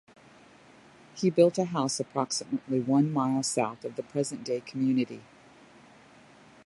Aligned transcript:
He 1.15 1.29
built 1.29 1.59
a 1.59 1.65
house 1.65 1.99
approximately 1.99 2.79
one 2.79 3.11
mile 3.13 3.43
south 3.43 3.85
of 3.85 3.97
the 3.97 4.01
present-day 4.01 4.61
community. 4.61 5.21